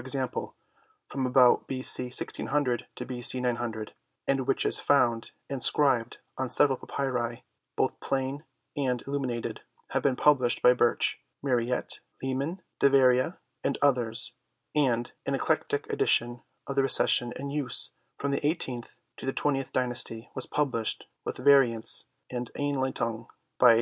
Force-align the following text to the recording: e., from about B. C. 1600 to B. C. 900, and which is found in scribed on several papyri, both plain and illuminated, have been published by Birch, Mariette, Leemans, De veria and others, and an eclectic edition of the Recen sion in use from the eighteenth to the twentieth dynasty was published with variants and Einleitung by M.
e., 0.00 0.24
from 1.08 1.26
about 1.26 1.68
B. 1.68 1.82
C. 1.82 2.04
1600 2.04 2.86
to 2.94 3.04
B. 3.04 3.20
C. 3.20 3.38
900, 3.38 3.92
and 4.26 4.46
which 4.46 4.64
is 4.64 4.80
found 4.80 5.32
in 5.50 5.60
scribed 5.60 6.16
on 6.38 6.48
several 6.48 6.78
papyri, 6.78 7.44
both 7.76 8.00
plain 8.00 8.44
and 8.74 9.02
illuminated, 9.06 9.60
have 9.90 10.02
been 10.02 10.16
published 10.16 10.62
by 10.62 10.72
Birch, 10.72 11.20
Mariette, 11.42 12.00
Leemans, 12.24 12.60
De 12.78 12.88
veria 12.88 13.36
and 13.62 13.76
others, 13.82 14.32
and 14.74 15.12
an 15.26 15.34
eclectic 15.34 15.86
edition 15.92 16.40
of 16.66 16.76
the 16.76 16.82
Recen 16.82 17.06
sion 17.08 17.32
in 17.36 17.50
use 17.50 17.90
from 18.16 18.30
the 18.30 18.40
eighteenth 18.46 18.96
to 19.18 19.26
the 19.26 19.34
twentieth 19.34 19.70
dynasty 19.70 20.30
was 20.34 20.46
published 20.46 21.04
with 21.26 21.36
variants 21.36 22.06
and 22.30 22.50
Einleitung 22.58 23.26
by 23.58 23.74
M. 23.76 23.78